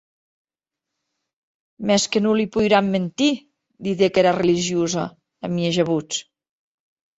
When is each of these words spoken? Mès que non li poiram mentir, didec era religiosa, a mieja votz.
Mès 1.87 2.03
que 2.13 2.23
non 2.25 2.37
li 2.39 2.47
poiram 2.55 2.89
mentir, 2.97 3.29
didec 3.89 4.19
era 4.23 4.35
religiosa, 4.41 5.07
a 5.47 5.55
mieja 5.55 5.89
votz. 5.95 6.23